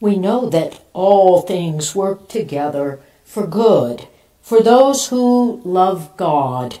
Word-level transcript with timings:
We 0.00 0.16
know 0.16 0.50
that 0.50 0.82
all 0.92 1.40
things 1.40 1.94
work 1.94 2.28
together 2.28 3.00
for 3.24 3.46
good 3.46 4.06
for 4.42 4.60
those 4.60 5.08
who 5.08 5.60
love 5.64 6.16
God, 6.16 6.78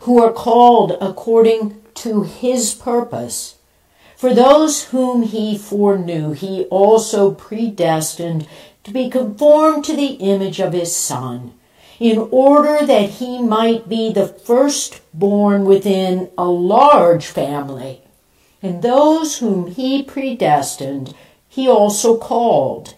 who 0.00 0.22
are 0.22 0.32
called 0.32 0.96
according 1.00 1.82
to 1.94 2.22
his 2.22 2.72
purpose. 2.74 3.56
For 4.16 4.34
those 4.34 4.84
whom 4.84 5.22
he 5.22 5.58
foreknew, 5.58 6.32
he 6.32 6.64
also 6.66 7.32
predestined 7.32 8.46
to 8.84 8.92
be 8.92 9.10
conformed 9.10 9.84
to 9.86 9.96
the 9.96 10.14
image 10.20 10.60
of 10.60 10.72
his 10.72 10.94
Son, 10.94 11.54
in 11.98 12.28
order 12.30 12.86
that 12.86 13.10
he 13.10 13.42
might 13.42 13.88
be 13.88 14.12
the 14.12 14.28
firstborn 14.28 15.64
within 15.64 16.30
a 16.38 16.46
large 16.46 17.26
family. 17.26 18.02
And 18.62 18.82
those 18.82 19.38
whom 19.38 19.68
he 19.68 20.02
predestined, 20.02 21.14
he 21.50 21.68
also 21.68 22.16
called. 22.16 22.94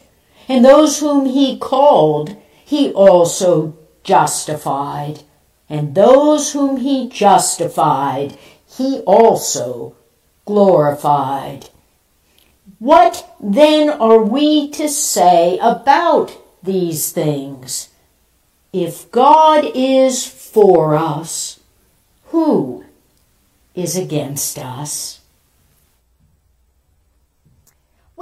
And 0.47 0.65
those 0.65 1.01
whom 1.01 1.25
he 1.27 1.59
called, 1.59 2.37
he 2.65 2.93
also 2.93 3.75
justified. 4.05 5.23
And 5.71 5.95
those 5.95 6.53
whom 6.53 6.77
he 6.77 7.09
justified, 7.09 8.37
he 8.69 9.01
also 9.01 9.97
glorified. 10.45 11.71
What 12.79 13.35
then 13.41 13.89
are 13.89 14.23
we 14.23 14.69
to 14.73 14.89
say 14.89 15.59
about 15.63 16.37
these 16.63 17.11
things? 17.11 17.89
If 18.71 19.11
God 19.11 19.65
is 19.75 20.27
for 20.27 20.95
us, 20.95 21.59
who 22.27 22.85
is 23.75 23.97
against 23.97 24.59
us? 24.59 25.22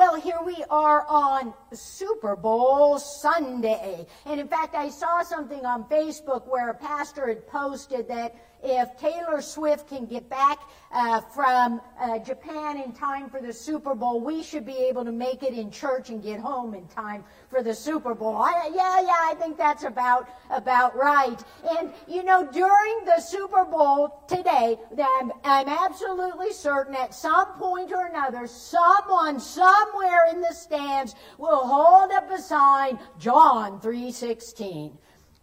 Well, 0.00 0.18
here 0.18 0.38
we 0.42 0.64
are 0.70 1.06
on 1.06 1.52
Super 1.74 2.34
Bowl 2.34 2.98
Sunday. 2.98 4.06
And 4.24 4.40
in 4.40 4.48
fact, 4.48 4.74
I 4.74 4.88
saw 4.88 5.23
something 5.23 5.66
on 5.66 5.84
Facebook 5.90 6.48
where 6.48 6.70
a 6.70 6.74
pastor 6.74 7.29
had 7.29 7.46
posted 7.46 8.09
that 8.09 8.34
if 8.63 8.97
Taylor 8.99 9.41
Swift 9.41 9.89
can 9.89 10.07
get 10.07 10.29
back 10.29 10.59
uh, 10.93 11.21
from 11.21 11.80
uh, 12.01 12.19
Japan 12.19 12.80
in 12.80 12.93
time 12.93 13.30
for 13.30 13.41
the 13.41 13.53
Super 13.53 13.95
Bowl, 13.95 14.21
we 14.21 14.43
should 14.43 14.66
be 14.66 14.77
able 14.77 15.05
to 15.05 15.13
make 15.13 15.43
it 15.43 15.55
in 15.55 15.71
church 15.71 16.11
and 16.11 16.23
get 16.23 16.41
home 16.41 16.75
in 16.75 16.87
time 16.88 17.25
for 17.49 17.63
the 17.63 17.75
Super 17.75 18.15
Bowl. 18.15 18.37
I, 18.37 18.71
yeah, 18.75 19.01
yeah, 19.01 19.16
I 19.23 19.35
think 19.38 19.57
that's 19.57 19.85
about 19.85 20.29
about 20.51 20.97
right. 20.97 21.43
And 21.79 21.93
you 22.07 22.23
know, 22.23 22.47
during 22.51 23.05
the 23.05 23.21
Super 23.21 23.65
Bowl 23.65 24.25
today, 24.29 24.79
I'm, 24.99 25.33
I'm 25.45 25.69
absolutely 25.69 26.53
certain 26.53 26.95
at 26.95 27.15
some 27.15 27.47
point 27.59 27.93
or 27.93 28.07
another, 28.07 28.47
someone 28.47 29.41
somewhere 29.41 30.27
in 30.31 30.41
the 30.41 30.53
stands 30.53 31.15
will 31.38 31.66
hold 31.66 32.11
up 32.13 32.31
a 32.31 32.41
sign, 32.41 32.99
John 33.19 33.81
three 33.81 34.13
sixteen. 34.13 34.99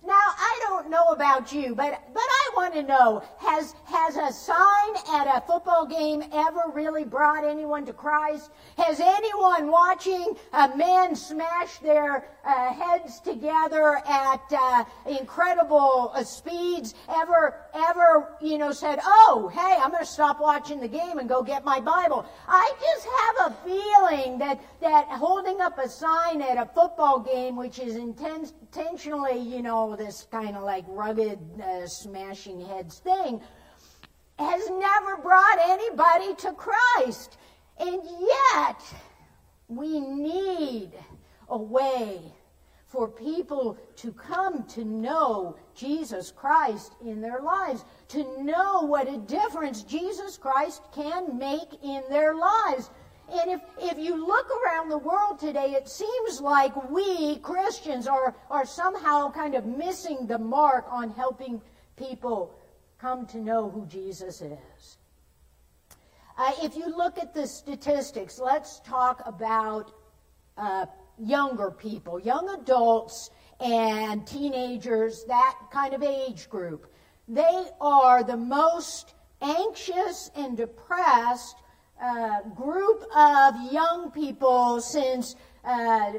Now, 0.07 0.13
I 0.15 0.59
don't 0.63 0.89
know 0.89 1.07
about 1.09 1.51
you, 1.51 1.75
but, 1.75 2.01
but 2.13 2.23
I 2.23 2.49
want 2.55 2.73
to 2.75 2.83
know, 2.83 3.21
has, 3.39 3.75
has 3.83 4.15
a 4.15 4.31
sign 4.31 4.95
at 5.13 5.27
a 5.27 5.43
football 5.45 5.85
game 5.85 6.23
ever 6.31 6.61
really 6.73 7.03
brought 7.03 7.43
anyone 7.43 7.85
to 7.87 7.91
Christ? 7.91 8.51
Has 8.77 9.01
anyone 9.01 9.69
watching 9.69 10.37
a 10.53 10.73
men 10.77 11.13
smash 11.13 11.79
their 11.79 12.25
uh, 12.45 12.73
heads 12.73 13.19
together 13.19 13.97
at 14.07 14.41
uh, 14.49 14.85
incredible 15.07 16.13
uh, 16.15 16.23
speeds 16.23 16.93
ever, 17.09 17.65
ever, 17.73 18.37
you 18.39 18.57
know, 18.57 18.71
said, 18.71 18.99
oh, 19.03 19.51
hey, 19.53 19.75
I'm 19.77 19.91
going 19.91 20.05
to 20.05 20.09
stop 20.09 20.39
watching 20.39 20.79
the 20.79 20.87
game 20.87 21.17
and 21.17 21.27
go 21.27 21.43
get 21.43 21.65
my 21.65 21.81
Bible? 21.81 22.25
I 22.47 22.73
just 22.79 23.07
have 23.19 23.51
a 23.51 23.55
feeling 23.65 24.39
that, 24.39 24.61
that 24.79 25.07
holding 25.09 25.59
up 25.59 25.77
a 25.79 25.89
sign 25.89 26.41
at 26.41 26.55
a 26.55 26.65
football 26.73 27.19
game, 27.19 27.57
which 27.57 27.77
is 27.77 27.97
intense, 27.97 28.53
intentionally, 28.61 29.37
you 29.37 29.61
know, 29.61 29.96
this 29.97 30.27
kind 30.31 30.55
of 30.55 30.63
like 30.63 30.85
rugged 30.87 31.39
uh, 31.61 31.87
smashing 31.87 32.65
heads 32.65 32.99
thing, 32.99 33.41
has 34.39 34.69
never 34.69 35.17
brought 35.17 35.57
anybody 35.63 36.35
to 36.35 36.53
Christ. 36.53 37.37
And 37.79 38.01
yet, 38.19 38.81
we 39.67 39.99
need 39.99 40.91
a 41.49 41.57
way 41.57 42.21
for 42.87 43.07
people 43.07 43.77
to 43.97 44.13
come 44.13 44.63
to 44.63 44.85
know 44.85 45.57
Jesus 45.75 46.31
Christ 46.31 46.95
in 47.05 47.21
their 47.21 47.41
lives, 47.41 47.83
to 48.09 48.43
know 48.43 48.81
what 48.81 49.09
a 49.09 49.17
difference 49.17 49.83
Jesus 49.83 50.37
Christ 50.37 50.81
can 50.93 51.37
make 51.37 51.83
in 51.83 52.01
their 52.09 52.33
lives. 52.33 52.89
And 53.29 53.51
if, 53.51 53.61
if 53.79 53.97
you 53.97 54.25
look 54.25 54.47
around 54.63 54.89
the 54.89 54.97
world 54.97 55.39
today, 55.39 55.73
it 55.73 55.89
seems 55.89 56.39
like 56.39 56.89
we 56.89 57.37
Christians 57.39 58.07
are, 58.07 58.33
are 58.49 58.65
somehow 58.65 59.31
kind 59.31 59.55
of 59.55 59.65
missing 59.65 60.27
the 60.27 60.37
mark 60.37 60.85
on 60.89 61.09
helping 61.11 61.61
people 61.97 62.57
come 62.99 63.25
to 63.27 63.37
know 63.37 63.69
who 63.69 63.85
Jesus 63.85 64.41
is. 64.41 64.97
Uh, 66.37 66.51
if 66.61 66.77
you 66.77 66.85
look 66.95 67.17
at 67.17 67.33
the 67.33 67.45
statistics, 67.47 68.39
let's 68.39 68.79
talk 68.81 69.21
about 69.25 69.91
uh, 70.57 70.85
younger 71.17 71.71
people, 71.71 72.19
young 72.19 72.47
adults 72.61 73.31
and 73.59 74.25
teenagers, 74.25 75.25
that 75.27 75.57
kind 75.71 75.93
of 75.93 76.03
age 76.03 76.49
group. 76.49 76.91
They 77.27 77.65
are 77.81 78.23
the 78.23 78.37
most 78.37 79.15
anxious 79.41 80.31
and 80.35 80.55
depressed 80.55 81.57
uh, 82.01 82.41
group 82.55 83.03
of 83.15 83.55
young 83.71 84.11
people 84.11 84.79
since 84.81 85.35
uh, 85.63 86.13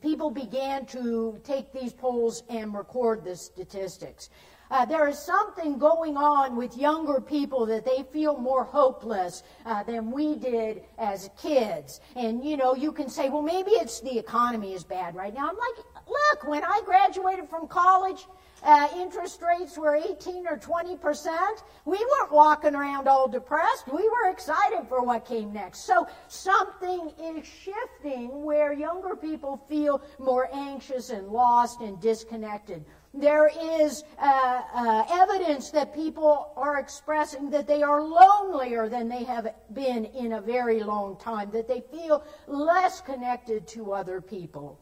people 0.00 0.30
began 0.30 0.84
to 0.86 1.40
take 1.44 1.72
these 1.72 1.92
polls 1.92 2.42
and 2.48 2.74
record 2.74 3.24
the 3.24 3.36
statistics. 3.36 4.30
Uh, 4.70 4.86
there 4.86 5.06
is 5.06 5.18
something 5.18 5.78
going 5.78 6.16
on 6.16 6.56
with 6.56 6.76
younger 6.78 7.20
people 7.20 7.66
that 7.66 7.84
they 7.84 8.04
feel 8.10 8.38
more 8.38 8.64
hopeless 8.64 9.42
uh, 9.66 9.82
than 9.82 10.10
we 10.10 10.34
did 10.36 10.82
as 10.96 11.28
kids. 11.40 12.00
And, 12.16 12.42
you 12.42 12.56
know, 12.56 12.74
you 12.74 12.90
can 12.90 13.10
say, 13.10 13.28
well, 13.28 13.42
maybe 13.42 13.72
it's 13.72 14.00
the 14.00 14.18
economy 14.18 14.72
is 14.72 14.82
bad 14.82 15.14
right 15.14 15.34
now. 15.34 15.50
I'm 15.50 15.56
like, 15.56 15.84
look, 16.08 16.48
when 16.48 16.64
I 16.64 16.80
graduated 16.86 17.50
from 17.50 17.68
college, 17.68 18.26
uh, 18.62 18.88
interest 18.96 19.42
rates 19.42 19.76
were 19.76 19.96
18 19.96 20.46
or 20.46 20.56
20 20.56 20.96
percent. 20.96 21.62
We 21.84 21.98
weren't 21.98 22.32
walking 22.32 22.74
around 22.74 23.08
all 23.08 23.28
depressed. 23.28 23.92
We 23.92 24.08
were 24.08 24.30
excited 24.30 24.88
for 24.88 25.02
what 25.02 25.24
came 25.24 25.52
next. 25.52 25.84
So 25.84 26.06
something 26.28 27.12
is 27.22 27.46
shifting 27.46 28.42
where 28.42 28.72
younger 28.72 29.16
people 29.16 29.64
feel 29.68 30.02
more 30.18 30.48
anxious 30.52 31.10
and 31.10 31.28
lost 31.28 31.80
and 31.80 32.00
disconnected. 32.00 32.84
There 33.14 33.50
is 33.60 34.04
uh, 34.18 34.62
uh, 34.74 35.04
evidence 35.10 35.70
that 35.70 35.94
people 35.94 36.52
are 36.56 36.78
expressing 36.78 37.50
that 37.50 37.66
they 37.66 37.82
are 37.82 38.02
lonelier 38.02 38.88
than 38.88 39.08
they 39.08 39.24
have 39.24 39.54
been 39.74 40.06
in 40.06 40.32
a 40.32 40.40
very 40.40 40.82
long 40.82 41.18
time, 41.18 41.50
that 41.50 41.68
they 41.68 41.82
feel 41.92 42.24
less 42.46 43.02
connected 43.02 43.66
to 43.68 43.92
other 43.92 44.22
people. 44.22 44.80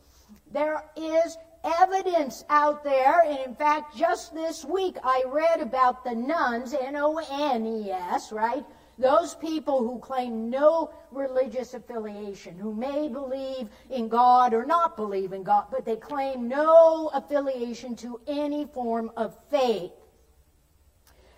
There 0.52 0.84
is 0.96 1.36
evidence 1.64 2.44
out 2.48 2.82
there, 2.84 3.22
and 3.22 3.38
in 3.38 3.54
fact, 3.54 3.96
just 3.96 4.34
this 4.34 4.64
week 4.64 4.96
I 5.04 5.24
read 5.26 5.60
about 5.60 6.04
the 6.04 6.14
nones, 6.14 6.74
N 6.74 6.96
O 6.96 7.18
N 7.30 7.66
E 7.66 7.90
S, 7.90 8.32
right? 8.32 8.64
Those 8.98 9.34
people 9.34 9.78
who 9.78 9.98
claim 9.98 10.50
no 10.50 10.92
religious 11.10 11.72
affiliation, 11.72 12.58
who 12.58 12.74
may 12.74 13.08
believe 13.08 13.68
in 13.88 14.08
God 14.08 14.52
or 14.52 14.66
not 14.66 14.94
believe 14.94 15.32
in 15.32 15.42
God, 15.42 15.66
but 15.70 15.86
they 15.86 15.96
claim 15.96 16.48
no 16.48 17.10
affiliation 17.14 17.96
to 17.96 18.20
any 18.26 18.66
form 18.66 19.10
of 19.16 19.36
faith. 19.50 19.92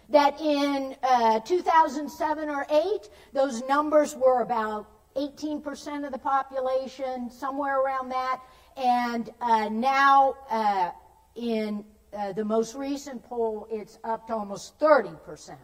That 0.08 0.40
in 0.40 0.96
uh, 1.04 1.38
2007 1.40 2.48
or 2.48 2.66
8, 2.68 3.08
those 3.32 3.62
numbers 3.68 4.16
were 4.16 4.42
about 4.42 4.88
18% 5.16 6.04
of 6.04 6.12
the 6.12 6.18
population, 6.18 7.30
somewhere 7.30 7.80
around 7.80 8.08
that. 8.08 8.40
And 8.76 9.30
uh, 9.40 9.68
now, 9.68 10.36
uh, 10.50 10.90
in 11.34 11.84
uh, 12.16 12.32
the 12.32 12.44
most 12.44 12.74
recent 12.74 13.22
poll, 13.22 13.66
it's 13.70 13.98
up 14.04 14.26
to 14.28 14.34
almost 14.34 14.78
30% 14.78 15.56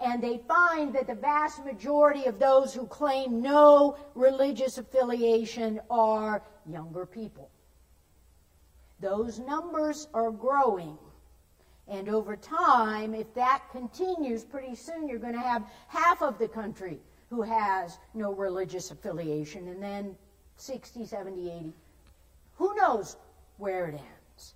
and 0.00 0.22
they 0.22 0.40
find 0.48 0.94
that 0.94 1.06
the 1.06 1.14
vast 1.14 1.64
majority 1.64 2.24
of 2.24 2.38
those 2.38 2.72
who 2.72 2.86
claim 2.86 3.42
no 3.42 3.96
religious 4.14 4.78
affiliation 4.78 5.78
are 5.90 6.42
younger 6.66 7.04
people. 7.04 7.50
Those 9.00 9.38
numbers 9.38 10.08
are 10.14 10.30
growing. 10.30 10.96
And 11.86 12.08
over 12.08 12.36
time, 12.36 13.14
if 13.14 13.32
that 13.34 13.64
continues, 13.72 14.44
pretty 14.44 14.74
soon 14.74 15.08
you're 15.08 15.18
going 15.18 15.34
to 15.34 15.40
have 15.40 15.64
half 15.88 16.22
of 16.22 16.38
the 16.38 16.48
country 16.48 17.00
who 17.28 17.42
has 17.42 17.98
no 18.14 18.32
religious 18.32 18.90
affiliation, 18.90 19.68
and 19.68 19.82
then 19.82 20.16
60, 20.60 21.06
70, 21.06 21.50
80. 21.50 21.72
Who 22.56 22.74
knows 22.76 23.16
where 23.56 23.86
it 23.86 23.94
ends? 23.94 24.54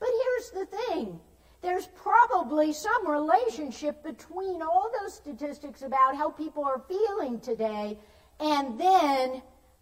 But 0.00 0.08
here's 0.08 0.50
the 0.50 0.76
thing 0.76 1.20
there's 1.62 1.86
probably 1.86 2.72
some 2.72 3.08
relationship 3.08 4.02
between 4.02 4.60
all 4.60 4.90
those 5.00 5.14
statistics 5.14 5.82
about 5.82 6.14
how 6.14 6.30
people 6.30 6.64
are 6.64 6.82
feeling 6.86 7.40
today 7.40 7.98
and 8.40 8.78
then 8.78 9.40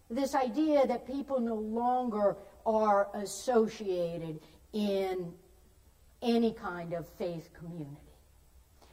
this 0.09 0.35
idea 0.35 0.85
that 0.87 1.05
people 1.05 1.39
no 1.39 1.55
longer 1.55 2.37
are 2.65 3.09
associated 3.15 4.39
in 4.71 5.33
any 6.21 6.53
kind 6.53 6.93
of 6.93 7.07
faith 7.17 7.49
community. 7.53 7.97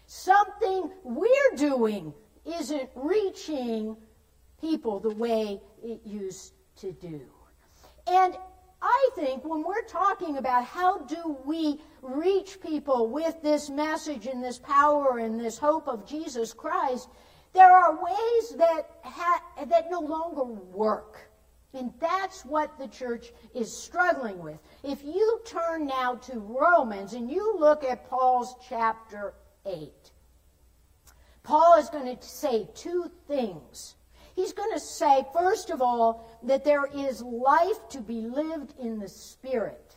Something 0.06 0.90
we're 1.04 1.56
doing 1.56 2.12
isn't 2.44 2.90
reaching 2.96 3.96
people 4.60 5.00
the 5.00 5.14
way 5.14 5.60
it 5.82 6.00
used 6.04 6.54
to 6.76 6.92
do. 6.92 7.20
And 8.06 8.36
I 8.82 9.10
think 9.14 9.44
when 9.44 9.62
we're 9.62 9.84
talking 9.84 10.38
about 10.38 10.64
how 10.64 10.98
do 10.98 11.36
we 11.44 11.80
reach 12.02 12.60
people 12.60 13.08
with 13.08 13.42
this 13.42 13.68
message 13.68 14.26
and 14.26 14.42
this 14.42 14.58
power 14.58 15.18
and 15.18 15.38
this 15.38 15.58
hope 15.58 15.86
of 15.86 16.06
Jesus 16.06 16.52
Christ, 16.52 17.08
there 17.52 17.70
are 17.70 18.02
ways 18.02 18.54
that, 18.56 18.88
ha- 19.02 19.42
that 19.68 19.90
no 19.90 20.00
longer 20.00 20.44
work. 20.44 21.30
And 21.72 21.92
that's 22.00 22.44
what 22.44 22.78
the 22.78 22.88
church 22.88 23.32
is 23.54 23.72
struggling 23.72 24.38
with. 24.38 24.58
If 24.82 25.04
you 25.04 25.40
turn 25.44 25.86
now 25.86 26.16
to 26.16 26.40
Romans 26.40 27.12
and 27.12 27.30
you 27.30 27.56
look 27.58 27.84
at 27.84 28.08
Paul's 28.08 28.56
chapter 28.66 29.34
8, 29.66 29.92
Paul 31.42 31.78
is 31.78 31.88
going 31.90 32.16
to 32.16 32.22
say 32.22 32.68
two 32.74 33.10
things 33.28 33.94
He's 34.34 34.52
going 34.52 34.72
to 34.72 34.80
say, 34.80 35.24
first 35.32 35.70
of 35.70 35.82
all, 35.82 36.28
that 36.44 36.64
there 36.64 36.86
is 36.86 37.22
life 37.22 37.88
to 37.90 38.00
be 38.00 38.22
lived 38.22 38.74
in 38.78 38.98
the 38.98 39.08
Spirit. 39.08 39.96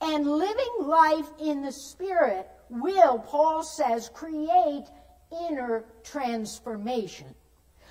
And 0.00 0.26
living 0.26 0.74
life 0.80 1.28
in 1.40 1.62
the 1.62 1.72
Spirit 1.72 2.48
will, 2.68 3.18
Paul 3.18 3.62
says, 3.62 4.10
create 4.12 4.84
inner 5.48 5.84
transformation. 6.02 7.34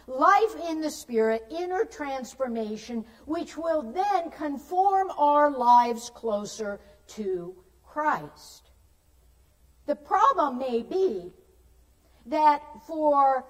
Life 0.05 0.55
in 0.69 0.81
the 0.81 0.91
Spirit, 0.91 1.44
inner 1.50 1.85
transformation, 1.85 3.05
which 3.25 3.55
will 3.55 3.81
then 3.94 4.31
conform 4.31 5.11
our 5.17 5.50
lives 5.50 6.11
closer 6.13 6.79
to 7.07 7.55
Christ. 7.85 8.71
The 9.85 9.95
problem 9.95 10.57
may 10.57 10.81
be 10.81 11.31
that 12.25 12.61
for 12.88 13.45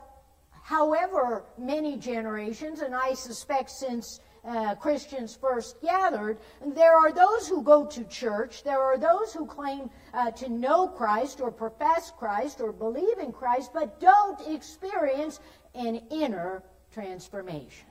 however 0.63 1.43
many 1.57 1.97
generations, 1.97 2.79
and 2.79 2.95
I 2.95 3.13
suspect 3.13 3.69
since 3.69 4.21
uh, 4.45 4.75
Christians 4.75 5.37
first 5.39 5.81
gathered, 5.81 6.37
there 6.65 6.95
are 6.97 7.11
those 7.11 7.47
who 7.47 7.61
go 7.61 7.85
to 7.85 8.03
church, 8.05 8.63
there 8.63 8.81
are 8.81 8.97
those 8.97 9.33
who 9.33 9.45
claim 9.45 9.89
uh, 10.13 10.31
to 10.31 10.49
know 10.49 10.87
Christ 10.87 11.41
or 11.41 11.51
profess 11.51 12.11
Christ 12.17 12.61
or 12.61 12.71
believe 12.71 13.19
in 13.19 13.31
Christ, 13.31 13.71
but 13.73 13.99
don't 13.99 14.39
experience 14.47 15.39
an 15.75 16.01
inner 16.09 16.63
transformation. 16.91 17.87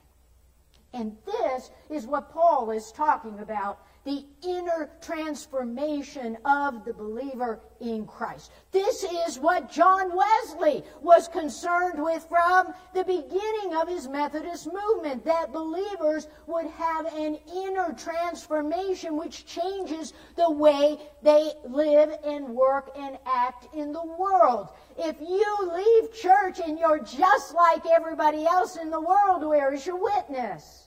And 0.94 1.16
this 1.26 1.70
is 1.90 2.06
what 2.06 2.32
Paul 2.32 2.70
is 2.70 2.92
talking 2.92 3.38
about 3.40 3.80
the 4.04 4.24
inner 4.42 4.90
transformation 5.00 6.36
of 6.44 6.84
the 6.84 6.92
believer 6.92 7.60
in 7.80 8.06
Christ. 8.06 8.50
This 8.72 9.04
is 9.04 9.38
what 9.38 9.70
John 9.70 10.10
Wesley 10.14 10.82
was 11.00 11.28
concerned 11.28 12.02
with 12.02 12.26
from 12.28 12.74
the 12.94 13.04
beginning 13.04 13.76
of 13.76 13.88
his 13.88 14.08
Methodist 14.08 14.68
movement 14.72 15.24
that 15.24 15.52
believers 15.52 16.26
would 16.46 16.66
have 16.66 17.06
an 17.14 17.38
inner 17.54 17.92
transformation 17.92 19.16
which 19.16 19.46
changes 19.46 20.12
the 20.36 20.50
way 20.50 20.98
they 21.22 21.52
live 21.68 22.10
and 22.24 22.48
work 22.48 22.90
and 22.98 23.18
act 23.24 23.72
in 23.74 23.92
the 23.92 24.04
world. 24.04 24.68
If 24.98 25.20
you 25.20 25.72
leave 25.74 26.12
church 26.12 26.60
and 26.64 26.78
you're 26.78 27.02
just 27.02 27.54
like 27.54 27.84
everybody 27.86 28.44
else 28.46 28.76
in 28.76 28.90
the 28.90 29.00
world, 29.00 29.44
where 29.44 29.72
is 29.72 29.86
your 29.86 30.02
witness? 30.02 30.81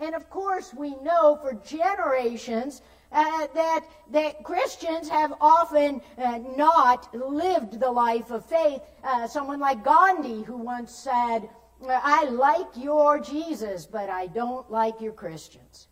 And 0.00 0.14
of 0.14 0.28
course, 0.28 0.74
we 0.74 0.96
know 0.96 1.38
for 1.40 1.54
generations 1.54 2.82
uh, 3.12 3.46
that, 3.54 3.84
that 4.10 4.42
Christians 4.42 5.08
have 5.08 5.34
often 5.40 6.00
uh, 6.18 6.38
not 6.56 7.14
lived 7.14 7.78
the 7.78 7.90
life 7.90 8.30
of 8.30 8.44
faith. 8.44 8.82
Uh, 9.04 9.26
someone 9.26 9.60
like 9.60 9.84
Gandhi, 9.84 10.42
who 10.42 10.56
once 10.56 10.92
said, 10.92 11.48
I 11.86 12.24
like 12.24 12.76
your 12.76 13.20
Jesus, 13.20 13.86
but 13.86 14.08
I 14.08 14.26
don't 14.26 14.70
like 14.70 15.00
your 15.00 15.12
Christians. 15.12 15.88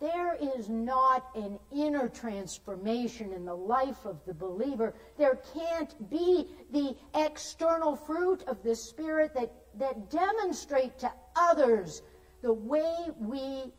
There 0.00 0.36
is 0.56 0.68
not 0.68 1.28
an 1.34 1.58
inner 1.74 2.08
transformation 2.08 3.32
in 3.32 3.44
the 3.44 3.54
life 3.54 4.04
of 4.04 4.18
the 4.26 4.34
believer, 4.34 4.94
there 5.16 5.40
can't 5.54 6.10
be 6.10 6.46
the 6.72 6.94
external 7.14 7.96
fruit 7.96 8.42
of 8.46 8.62
the 8.62 8.74
Spirit 8.74 9.34
that, 9.34 9.52
that 9.78 10.10
demonstrate 10.10 10.98
to 10.98 11.10
others 11.34 12.02
the 12.42 12.52
way 12.52 12.94
we 13.18 13.72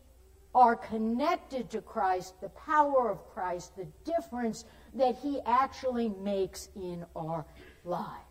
are 0.56 0.75
connected 0.75 1.69
to 1.69 1.81
Christ, 1.81 2.42
the 2.42 2.50
power 2.50 3.10
of 3.10 3.28
Christ, 3.31 3.75
the 3.75 3.88
difference 4.04 4.66
that 4.96 5.16
He 5.16 5.40
actually 5.46 6.10
makes 6.10 6.70
in 6.75 7.06
our 7.16 7.46
lives. 7.86 8.26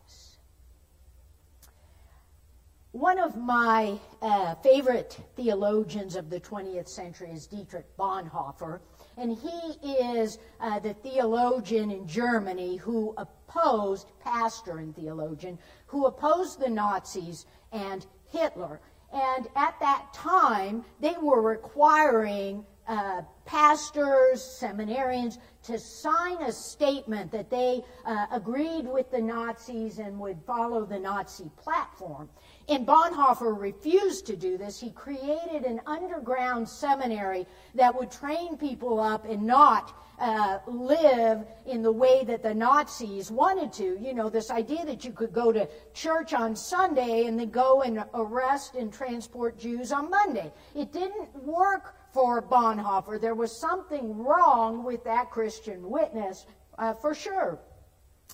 One 2.96 3.18
of 3.18 3.36
my 3.36 3.98
uh, 4.22 4.54
favorite 4.54 5.18
theologians 5.36 6.16
of 6.16 6.30
the 6.30 6.40
20th 6.40 6.88
century 6.88 7.30
is 7.30 7.46
Dietrich 7.46 7.94
Bonhoeffer, 7.98 8.80
and 9.18 9.36
he 9.36 9.92
is 9.92 10.38
uh, 10.60 10.78
the 10.78 10.94
theologian 10.94 11.90
in 11.90 12.08
Germany 12.08 12.76
who 12.76 13.12
opposed, 13.18 14.12
pastor 14.24 14.78
and 14.78 14.96
theologian, 14.96 15.58
who 15.86 16.06
opposed 16.06 16.58
the 16.58 16.70
Nazis 16.70 17.44
and 17.70 18.06
Hitler. 18.32 18.80
And 19.12 19.46
at 19.56 19.78
that 19.80 20.06
time, 20.14 20.82
they 20.98 21.16
were 21.20 21.42
requiring 21.42 22.64
uh, 22.88 23.20
pastors, 23.46 24.42
seminarians, 24.42 25.38
to 25.62 25.78
sign 25.78 26.42
a 26.42 26.52
statement 26.52 27.32
that 27.32 27.50
they 27.50 27.82
uh, 28.04 28.26
agreed 28.30 28.86
with 28.86 29.10
the 29.10 29.20
Nazis 29.20 29.98
and 29.98 30.18
would 30.20 30.38
follow 30.46 30.84
the 30.84 30.98
Nazi 30.98 31.50
platform. 31.56 32.28
And 32.68 32.86
Bonhoeffer 32.86 33.58
refused 33.58 34.26
to 34.26 34.36
do 34.36 34.58
this. 34.58 34.80
He 34.80 34.90
created 34.90 35.64
an 35.64 35.80
underground 35.86 36.68
seminary 36.68 37.46
that 37.74 37.94
would 37.96 38.10
train 38.10 38.56
people 38.56 39.00
up 39.00 39.24
and 39.24 39.42
not 39.42 39.96
uh, 40.18 40.58
live 40.66 41.44
in 41.66 41.82
the 41.82 41.92
way 41.92 42.24
that 42.24 42.42
the 42.42 42.54
Nazis 42.54 43.30
wanted 43.30 43.72
to. 43.74 43.98
You 44.00 44.14
know, 44.14 44.28
this 44.28 44.50
idea 44.50 44.84
that 44.84 45.04
you 45.04 45.12
could 45.12 45.32
go 45.32 45.52
to 45.52 45.68
church 45.94 46.32
on 46.32 46.56
Sunday 46.56 47.26
and 47.26 47.38
then 47.38 47.50
go 47.50 47.82
and 47.82 48.04
arrest 48.14 48.74
and 48.74 48.92
transport 48.92 49.58
Jews 49.58 49.92
on 49.92 50.10
Monday. 50.10 50.52
It 50.74 50.92
didn't 50.92 51.34
work 51.44 51.94
for 52.12 52.40
Bonhoeffer. 52.40 53.20
There 53.20 53.34
was 53.36 53.56
something 53.56 54.18
wrong 54.18 54.84
with 54.84 55.04
that 55.04 55.30
Christian 55.30 55.90
witness, 55.90 56.46
uh, 56.78 56.94
for 56.94 57.14
sure. 57.14 57.58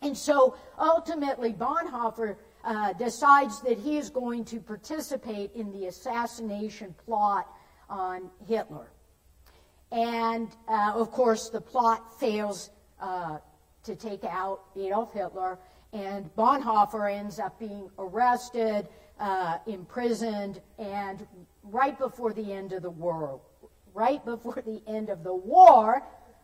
And 0.02 0.16
so 0.16 0.56
ultimately, 0.78 1.52
Bonhoeffer 1.52 2.36
uh, 2.64 2.92
decides 2.94 3.60
that 3.62 3.78
he 3.78 3.98
is 3.98 4.10
going 4.10 4.44
to 4.46 4.60
participate 4.60 5.52
in 5.54 5.72
the 5.72 5.86
assassination 5.86 6.94
plot 7.04 7.46
on 7.88 8.30
Hitler. 8.46 8.90
And 9.90 10.48
uh, 10.68 10.92
of 10.94 11.10
course, 11.10 11.50
the 11.50 11.60
plot 11.60 12.18
fails 12.18 12.70
uh, 13.00 13.38
to 13.84 13.94
take 13.94 14.24
out 14.24 14.60
Adolf 14.76 15.12
Hitler, 15.12 15.58
and 15.92 16.34
Bonhoeffer 16.34 17.12
ends 17.12 17.38
up 17.38 17.58
being 17.58 17.90
arrested, 17.98 18.88
uh, 19.20 19.58
imprisoned, 19.66 20.60
and 20.78 21.26
right 21.64 21.98
before 21.98 22.32
the 22.32 22.52
end 22.52 22.72
of 22.72 22.82
the 22.82 22.90
world, 22.90 23.42
right 23.94 24.24
before 24.24 24.62
the 24.64 24.82
end 24.86 25.10
of 25.10 25.22
the 25.22 25.34
war, 25.34 26.02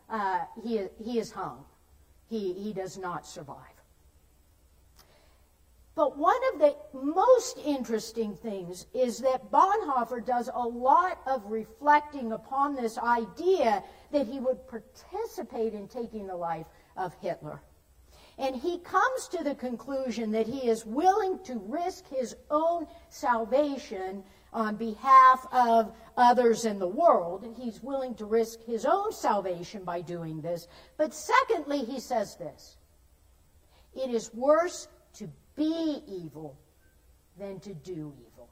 uh, 0.09 0.41
he, 0.63 0.81
he 1.03 1.19
is 1.19 1.31
hung. 1.31 1.65
He, 2.29 2.53
he 2.53 2.73
does 2.73 2.97
not 2.97 3.25
survive. 3.25 3.57
But 5.95 6.17
one 6.17 6.39
of 6.53 6.59
the 6.59 6.75
most 6.93 7.57
interesting 7.57 8.33
things 8.33 8.85
is 8.93 9.19
that 9.19 9.51
Bonhoeffer 9.51 10.25
does 10.25 10.49
a 10.53 10.65
lot 10.65 11.19
of 11.27 11.43
reflecting 11.47 12.31
upon 12.31 12.75
this 12.75 12.97
idea 12.97 13.83
that 14.11 14.25
he 14.25 14.39
would 14.39 14.59
participate 14.67 15.73
in 15.73 15.89
taking 15.89 16.25
the 16.25 16.37
life 16.37 16.67
of 16.95 17.13
Hitler. 17.21 17.61
And 18.39 18.55
he 18.55 18.79
comes 18.79 19.27
to 19.29 19.43
the 19.43 19.55
conclusion 19.55 20.31
that 20.31 20.47
he 20.47 20.69
is 20.69 20.85
willing 20.85 21.39
to 21.43 21.61
risk 21.67 22.07
his 22.07 22.35
own 22.49 22.87
salvation 23.09 24.23
on 24.53 24.77
behalf 24.77 25.45
of 25.51 25.93
others 26.17 26.65
in 26.65 26.79
the 26.79 26.87
world. 26.87 27.45
He's 27.59 27.83
willing 27.83 28.15
to 28.15 28.25
risk 28.25 28.63
his 28.63 28.85
own 28.85 29.11
salvation 29.11 29.83
by 29.83 30.01
doing 30.01 30.41
this. 30.41 30.67
But 30.97 31.13
secondly, 31.13 31.79
he 31.79 31.99
says 31.99 32.37
this 32.37 32.77
it 33.93 34.09
is 34.09 34.33
worse 34.33 34.87
to 35.13 35.27
be 35.55 36.01
evil 36.07 36.57
than 37.37 37.59
to 37.61 37.73
do 37.73 38.13
evil. 38.17 38.49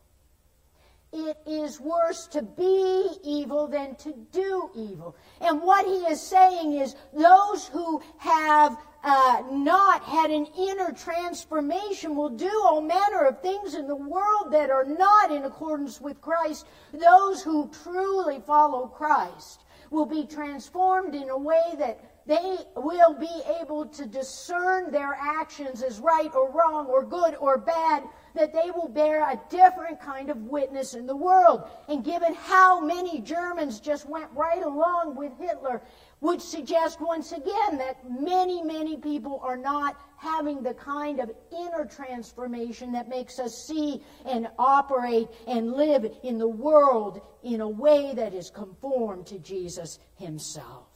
It 1.14 1.38
is 1.48 1.80
worse 1.80 2.28
to 2.28 2.42
be 2.42 3.10
evil 3.24 3.68
than 3.68 3.96
to 3.96 4.14
do 4.32 4.70
evil. 4.76 5.16
And 5.40 5.62
what 5.62 5.86
he 5.86 6.00
is 6.12 6.22
saying 6.22 6.74
is 6.74 6.96
those 7.14 7.68
who 7.68 8.02
have 8.18 8.78
uh, 9.04 9.44
not 9.52 10.04
had 10.04 10.32
an 10.32 10.48
inner 10.58 10.92
transformation 10.92 12.16
will 12.16 12.30
do 12.30 12.52
all 12.66 12.82
manner 12.82 13.26
of 13.26 13.42
things 13.42 13.76
in 13.76 13.88
the 13.88 13.96
world 13.96 14.52
that 14.52 14.70
are 14.70 14.86
not 14.86 15.32
in 15.32 15.44
accordance 15.44 16.02
with 16.02 16.22
Christ. 16.22 16.66
Those 16.94 17.42
who 17.42 17.70
truly 17.84 18.42
follow 18.46 18.88
Christ 18.88 19.64
will 19.92 20.06
be 20.06 20.26
transformed 20.26 21.16
in 21.16 21.30
a 21.30 21.38
way 21.38 21.76
that 21.78 22.00
they 22.28 22.58
will 22.76 23.14
be 23.14 23.42
able 23.62 23.86
to 23.86 24.06
discern 24.06 24.92
their 24.92 25.14
actions 25.14 25.82
as 25.82 26.00
right 26.00 26.30
or 26.36 26.52
wrong 26.52 26.88
or 26.88 27.06
good 27.06 27.36
or 27.40 27.58
bad, 27.58 28.04
that 28.36 28.52
they 28.52 28.70
will 28.70 28.90
bear 28.90 29.22
a 29.22 29.40
different 29.50 30.02
kind 30.02 30.30
of 30.30 30.38
witness 30.44 30.94
in 30.94 31.08
the 31.08 31.16
world. 31.16 31.64
And 31.88 32.04
given 32.04 32.34
how 32.34 32.82
many 32.82 33.22
Germans 33.22 33.80
just 33.80 34.10
went 34.10 34.30
right 34.36 34.62
along 34.62 35.16
with 35.16 35.32
Hitler, 35.40 35.82
would 36.20 36.42
suggest 36.42 37.00
once 37.00 37.32
again 37.32 37.78
that 37.78 37.98
many, 38.10 38.64
many 38.64 38.98
people 38.98 39.40
are 39.44 39.58
not 39.58 40.00
having 40.18 40.64
the 40.64 40.74
kind 40.74 41.20
of 41.20 41.32
inner 41.52 41.86
transformation 41.86 42.92
that 42.92 43.08
makes 43.08 43.38
us 43.38 43.66
see 43.68 44.02
and 44.26 44.48
operate 44.58 45.28
and 45.48 45.74
live 45.74 46.12
in 46.24 46.40
the 46.40 46.48
world 46.48 47.22
in 47.44 47.62
a 47.62 47.70
way 47.70 48.14
that 48.16 48.34
is 48.34 48.50
conformed 48.50 49.28
to 49.28 49.38
Jesus 49.40 50.00
himself. 50.16 50.88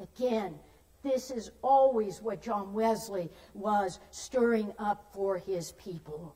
Again, 0.00 0.58
this 1.04 1.30
is 1.30 1.50
always 1.62 2.20
what 2.20 2.42
John 2.42 2.72
Wesley 2.72 3.30
was 3.54 4.00
stirring 4.10 4.72
up 4.78 5.08
for 5.14 5.38
his 5.38 5.72
people. 5.72 6.34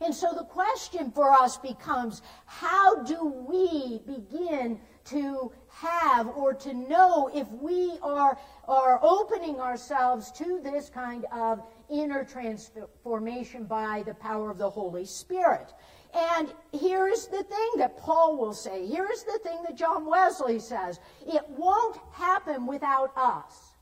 And 0.00 0.14
so 0.14 0.32
the 0.32 0.44
question 0.44 1.10
for 1.10 1.30
us 1.32 1.56
becomes 1.56 2.22
how 2.44 3.02
do 3.02 3.24
we 3.24 4.00
begin 4.06 4.80
to 5.06 5.52
have 5.68 6.28
or 6.28 6.54
to 6.54 6.74
know 6.74 7.30
if 7.34 7.48
we 7.50 7.98
are, 8.02 8.38
are 8.68 9.00
opening 9.02 9.60
ourselves 9.60 10.30
to 10.32 10.60
this 10.62 10.88
kind 10.88 11.24
of 11.32 11.62
inner 11.90 12.24
transformation 12.24 13.64
by 13.64 14.02
the 14.06 14.14
power 14.14 14.50
of 14.50 14.58
the 14.58 14.70
Holy 14.70 15.04
Spirit? 15.04 15.72
And 16.14 16.52
here's 16.72 17.26
the 17.26 17.42
thing 17.42 17.70
that 17.76 17.98
Paul 17.98 18.38
will 18.38 18.54
say. 18.54 18.86
Here's 18.86 19.22
the 19.24 19.38
thing 19.42 19.62
that 19.64 19.76
John 19.76 20.06
Wesley 20.06 20.58
says. 20.58 20.98
It 21.26 21.42
won't 21.48 21.98
happen 22.12 22.66
without 22.66 23.12
us. 23.16 23.74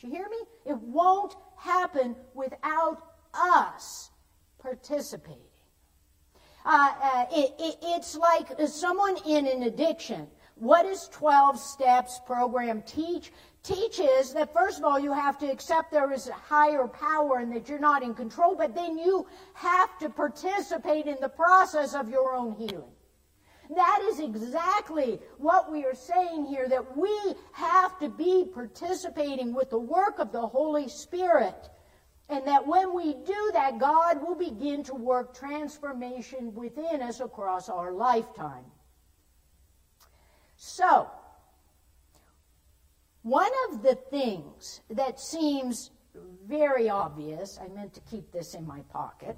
Do 0.00 0.06
you 0.06 0.12
hear 0.12 0.28
me? 0.28 0.38
It 0.64 0.78
won't 0.78 1.34
happen 1.56 2.16
without 2.34 3.14
us 3.34 4.10
participating. 4.58 5.42
Uh, 6.66 6.92
uh, 7.00 7.24
it, 7.30 7.54
it, 7.60 7.76
it's 7.80 8.16
like 8.16 8.48
someone 8.66 9.16
in 9.24 9.46
an 9.46 9.62
addiction. 9.62 10.26
What 10.56 10.82
does 10.82 11.08
12 11.10 11.60
steps 11.60 12.20
program 12.26 12.82
teach? 12.82 13.30
Teaches 13.62 14.34
that 14.34 14.52
first 14.52 14.78
of 14.78 14.84
all, 14.84 14.98
you 14.98 15.12
have 15.12 15.38
to 15.38 15.46
accept 15.46 15.92
there 15.92 16.12
is 16.12 16.26
a 16.26 16.32
higher 16.32 16.88
power 16.88 17.38
and 17.38 17.54
that 17.54 17.68
you're 17.68 17.78
not 17.78 18.02
in 18.02 18.14
control, 18.14 18.56
but 18.56 18.74
then 18.74 18.98
you 18.98 19.28
have 19.54 19.96
to 19.98 20.10
participate 20.10 21.06
in 21.06 21.18
the 21.20 21.28
process 21.28 21.94
of 21.94 22.08
your 22.08 22.34
own 22.34 22.52
healing. 22.56 22.90
That 23.74 24.00
is 24.10 24.18
exactly 24.18 25.20
what 25.38 25.70
we 25.70 25.84
are 25.84 25.94
saying 25.94 26.46
here 26.46 26.68
that 26.68 26.96
we 26.96 27.16
have 27.52 27.96
to 28.00 28.08
be 28.08 28.44
participating 28.52 29.54
with 29.54 29.70
the 29.70 29.78
work 29.78 30.18
of 30.18 30.32
the 30.32 30.46
Holy 30.46 30.88
Spirit 30.88 31.70
and 32.28 32.46
that 32.46 32.66
when 32.66 32.94
we 32.94 33.14
do 33.14 33.50
that, 33.52 33.78
God 33.78 34.20
will 34.20 34.34
begin 34.34 34.82
to 34.84 34.94
work 34.94 35.34
transformation 35.34 36.54
within 36.54 37.00
us 37.00 37.20
across 37.20 37.68
our 37.68 37.92
lifetime. 37.92 38.64
So, 40.56 41.08
one 43.22 43.50
of 43.68 43.82
the 43.82 43.94
things 43.94 44.80
that 44.90 45.20
seems 45.20 45.90
very 46.46 46.88
obvious, 46.88 47.58
I 47.62 47.68
meant 47.68 47.94
to 47.94 48.00
keep 48.00 48.32
this 48.32 48.54
in 48.54 48.66
my 48.66 48.80
pocket, 48.92 49.36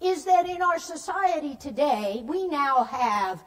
is 0.00 0.24
that 0.24 0.48
in 0.48 0.60
our 0.60 0.78
society 0.78 1.56
today, 1.56 2.22
we 2.24 2.46
now 2.48 2.84
have 2.84 3.42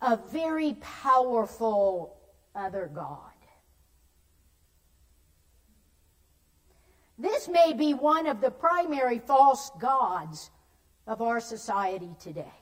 a 0.00 0.16
very 0.16 0.74
powerful 0.80 2.16
other 2.54 2.90
God. 2.92 3.27
This 7.18 7.48
may 7.48 7.72
be 7.72 7.94
one 7.94 8.26
of 8.26 8.40
the 8.40 8.50
primary 8.50 9.18
false 9.18 9.70
gods 9.80 10.50
of 11.06 11.20
our 11.20 11.40
society 11.40 12.14
today. 12.20 12.52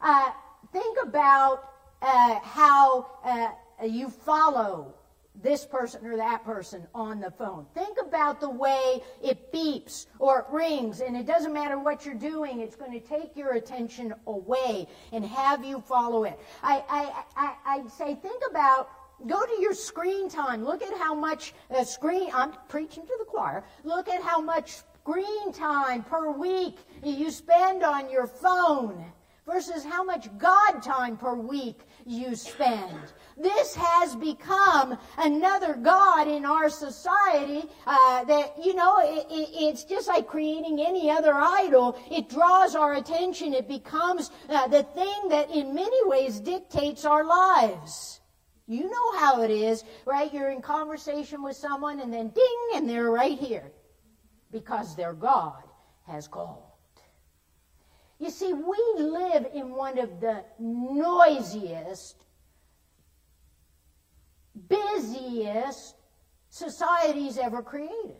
Uh, 0.00 0.30
think 0.72 0.96
about 1.02 1.70
uh, 2.00 2.38
how 2.42 3.06
uh, 3.24 3.84
you 3.84 4.08
follow 4.08 4.94
this 5.42 5.64
person 5.64 6.04
or 6.04 6.16
that 6.16 6.44
person 6.44 6.86
on 6.94 7.20
the 7.20 7.30
phone. 7.30 7.66
Think 7.74 7.98
about 8.00 8.40
the 8.40 8.50
way 8.50 9.00
it 9.22 9.52
beeps 9.52 10.06
or 10.18 10.40
it 10.40 10.44
rings, 10.50 11.00
and 11.00 11.16
it 11.16 11.26
doesn't 11.26 11.52
matter 11.52 11.78
what 11.78 12.04
you're 12.04 12.14
doing, 12.14 12.60
it's 12.60 12.76
going 12.76 12.92
to 12.92 13.00
take 13.00 13.36
your 13.36 13.52
attention 13.52 14.14
away 14.26 14.86
and 15.12 15.24
have 15.24 15.64
you 15.64 15.80
follow 15.80 16.24
it. 16.24 16.38
I, 16.62 16.82
I, 16.88 17.24
I, 17.36 17.76
I'd 17.76 17.90
say, 17.90 18.16
think 18.16 18.42
about 18.50 18.90
Go 19.26 19.44
to 19.44 19.60
your 19.60 19.74
screen 19.74 20.28
time. 20.28 20.64
Look 20.64 20.82
at 20.82 20.96
how 20.96 21.14
much 21.14 21.54
uh, 21.70 21.84
screen, 21.84 22.30
I'm 22.32 22.52
preaching 22.68 23.04
to 23.04 23.16
the 23.18 23.24
choir. 23.24 23.64
Look 23.84 24.08
at 24.08 24.22
how 24.22 24.40
much 24.40 24.76
screen 25.00 25.52
time 25.52 26.04
per 26.04 26.30
week 26.30 26.76
you 27.02 27.30
spend 27.30 27.82
on 27.82 28.10
your 28.10 28.26
phone 28.26 29.12
versus 29.48 29.82
how 29.82 30.04
much 30.04 30.28
God 30.36 30.82
time 30.82 31.16
per 31.16 31.34
week 31.34 31.80
you 32.04 32.36
spend. 32.36 32.98
This 33.36 33.74
has 33.74 34.14
become 34.14 34.98
another 35.16 35.74
God 35.74 36.28
in 36.28 36.44
our 36.44 36.68
society 36.68 37.64
uh, 37.86 38.24
that, 38.24 38.54
you 38.62 38.74
know, 38.74 38.98
it, 39.00 39.26
it, 39.30 39.48
it's 39.52 39.84
just 39.84 40.06
like 40.06 40.26
creating 40.26 40.84
any 40.86 41.10
other 41.10 41.34
idol. 41.34 41.98
It 42.10 42.28
draws 42.28 42.74
our 42.74 42.94
attention. 42.94 43.54
It 43.54 43.66
becomes 43.66 44.30
uh, 44.50 44.68
the 44.68 44.82
thing 44.82 45.28
that 45.30 45.50
in 45.50 45.74
many 45.74 46.06
ways 46.06 46.40
dictates 46.40 47.04
our 47.04 47.24
lives. 47.24 48.17
You 48.68 48.90
know 48.90 49.18
how 49.18 49.42
it 49.42 49.50
is, 49.50 49.82
right? 50.04 50.32
You're 50.32 50.50
in 50.50 50.60
conversation 50.60 51.42
with 51.42 51.56
someone 51.56 52.00
and 52.00 52.12
then 52.12 52.28
ding, 52.28 52.68
and 52.74 52.88
they're 52.88 53.10
right 53.10 53.38
here 53.38 53.72
because 54.52 54.94
their 54.94 55.14
God 55.14 55.62
has 56.06 56.28
called. 56.28 56.64
You 58.18 58.30
see, 58.30 58.52
we 58.52 58.78
live 58.98 59.46
in 59.54 59.70
one 59.70 59.98
of 59.98 60.20
the 60.20 60.44
noisiest, 60.58 62.24
busiest 64.68 65.94
societies 66.50 67.38
ever 67.38 67.62
created. 67.62 68.16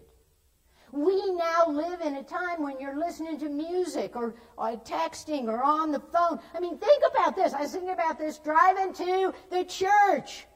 We 0.92 1.32
now 1.32 1.68
live 1.68 2.00
in 2.00 2.16
a 2.16 2.22
time 2.22 2.62
when 2.62 2.80
you're 2.80 2.98
listening 2.98 3.38
to 3.40 3.48
music 3.48 4.16
or, 4.16 4.34
or, 4.56 4.76
texting 4.78 5.44
or 5.44 5.62
on 5.62 5.92
the 5.92 6.00
phone. 6.00 6.40
I 6.54 6.60
mean, 6.60 6.78
think 6.78 7.02
about 7.10 7.36
this. 7.36 7.52
I 7.52 7.62
was 7.62 7.72
thinking 7.72 7.90
about 7.90 8.18
this 8.18 8.38
driving 8.38 8.92
to 8.94 9.34
the 9.50 9.64
church. 9.64 10.46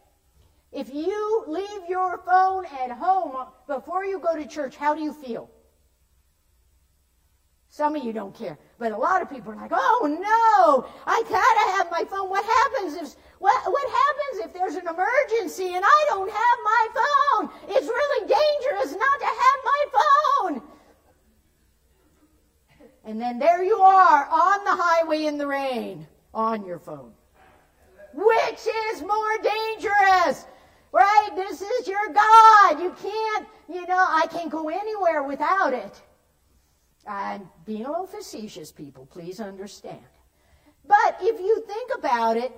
If 0.72 0.92
you 0.92 1.44
leave 1.46 1.88
your 1.88 2.22
phone 2.24 2.64
at 2.64 2.90
home 2.90 3.46
before 3.66 4.04
you 4.04 4.18
go 4.18 4.34
to 4.34 4.46
church, 4.46 4.76
how 4.76 4.94
do 4.94 5.02
you 5.02 5.12
feel? 5.12 5.50
Some 7.68 7.96
of 7.96 8.04
you 8.04 8.12
don't 8.12 8.34
care, 8.34 8.58
but 8.82 8.90
a 8.90 8.96
lot 8.96 9.22
of 9.22 9.30
people 9.30 9.52
are 9.52 9.56
like, 9.56 9.70
"Oh 9.72 10.08
no, 10.10 10.84
I 11.06 11.22
gotta 11.22 11.70
have 11.76 11.88
my 11.92 12.04
phone." 12.04 12.28
What 12.28 12.44
happens 12.44 12.96
if 12.96 13.14
what 13.38 13.54
what 13.70 13.88
happens 13.88 14.44
if 14.44 14.52
there's 14.52 14.74
an 14.74 14.88
emergency 14.88 15.76
and 15.76 15.84
I 15.86 16.06
don't 16.08 16.28
have 16.28 16.58
my 16.64 16.88
phone? 16.98 17.50
It's 17.68 17.86
really 17.86 18.26
dangerous 18.26 18.98
not 18.98 19.20
to 19.20 19.26
have 19.26 19.58
my 19.64 19.82
phone. 19.96 20.62
And 23.04 23.20
then 23.20 23.38
there 23.38 23.62
you 23.62 23.78
are 23.80 24.26
on 24.28 24.64
the 24.64 24.82
highway 24.82 25.26
in 25.26 25.38
the 25.38 25.46
rain 25.46 26.08
on 26.34 26.66
your 26.66 26.80
phone. 26.80 27.12
Which 28.14 28.66
is 28.90 29.00
more 29.00 29.38
dangerous? 29.42 30.44
Right? 30.90 31.30
This 31.36 31.62
is 31.62 31.86
your 31.86 32.12
God. 32.12 32.80
You 32.80 32.94
can't, 33.00 33.46
you 33.68 33.86
know, 33.86 34.06
I 34.08 34.26
can't 34.28 34.50
go 34.50 34.68
anywhere 34.68 35.22
without 35.22 35.72
it. 35.72 36.02
I'm 37.06 37.48
being 37.64 37.84
a 37.84 37.90
little 37.90 38.06
facetious, 38.06 38.70
people, 38.70 39.06
please 39.06 39.40
understand. 39.40 40.00
But 40.86 41.18
if 41.20 41.40
you 41.40 41.64
think 41.66 41.90
about 41.98 42.36
it, 42.36 42.52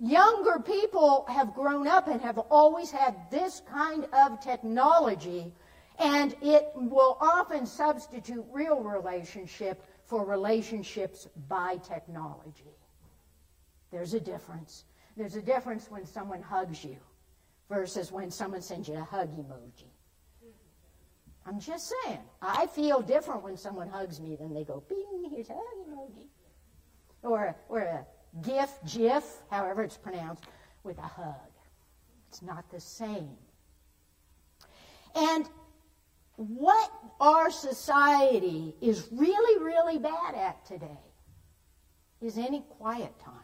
younger 0.00 0.58
people 0.58 1.26
have 1.28 1.54
grown 1.54 1.86
up 1.86 2.08
and 2.08 2.20
have 2.20 2.38
always 2.38 2.90
had 2.90 3.14
this 3.30 3.62
kind 3.70 4.06
of 4.12 4.40
technology, 4.40 5.52
and 5.98 6.34
it 6.42 6.70
will 6.74 7.16
often 7.20 7.66
substitute 7.66 8.44
real 8.52 8.80
relationship 8.80 9.82
for 10.04 10.24
relationships 10.24 11.28
by 11.48 11.76
technology. 11.78 12.76
There's 13.90 14.14
a 14.14 14.20
difference. 14.20 14.84
There's 15.16 15.36
a 15.36 15.42
difference 15.42 15.90
when 15.90 16.04
someone 16.04 16.42
hugs 16.42 16.84
you 16.84 16.98
versus 17.68 18.12
when 18.12 18.30
someone 18.30 18.62
sends 18.62 18.88
you 18.88 18.94
a 18.94 19.00
hug 19.00 19.36
emoji. 19.36 19.90
I'm 21.46 21.60
just 21.60 21.92
saying. 22.02 22.18
I 22.42 22.66
feel 22.66 23.00
different 23.00 23.42
when 23.42 23.56
someone 23.56 23.88
hugs 23.88 24.20
me 24.20 24.36
than 24.36 24.52
they 24.52 24.64
go, 24.64 24.82
bing, 24.88 25.30
here's 25.30 25.48
a 25.48 25.52
hug 25.52 25.88
emoji. 25.88 26.26
Or, 27.22 27.56
or 27.68 27.80
a 27.80 28.06
GIF, 28.42 28.70
GIF, 28.86 29.24
however 29.50 29.84
it's 29.84 29.96
pronounced, 29.96 30.44
with 30.82 30.98
a 30.98 31.02
hug. 31.02 31.34
It's 32.28 32.42
not 32.42 32.68
the 32.70 32.80
same. 32.80 33.36
And 35.14 35.48
what 36.36 36.90
our 37.20 37.50
society 37.50 38.74
is 38.80 39.08
really, 39.12 39.64
really 39.64 39.98
bad 39.98 40.34
at 40.34 40.64
today 40.66 40.98
is 42.20 42.36
any 42.36 42.64
quiet 42.78 43.18
time. 43.18 43.34